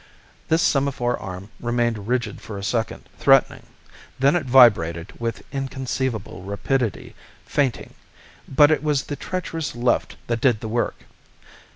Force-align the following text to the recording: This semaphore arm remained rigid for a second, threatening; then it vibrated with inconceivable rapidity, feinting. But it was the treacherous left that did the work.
This 0.49 0.63
semaphore 0.63 1.15
arm 1.19 1.51
remained 1.59 2.07
rigid 2.07 2.41
for 2.41 2.57
a 2.57 2.63
second, 2.63 3.07
threatening; 3.19 3.67
then 4.17 4.35
it 4.35 4.47
vibrated 4.47 5.13
with 5.19 5.43
inconceivable 5.51 6.41
rapidity, 6.41 7.13
feinting. 7.45 7.93
But 8.47 8.71
it 8.71 8.81
was 8.81 9.03
the 9.03 9.15
treacherous 9.15 9.75
left 9.75 10.15
that 10.25 10.41
did 10.41 10.59
the 10.59 10.67
work. 10.67 11.01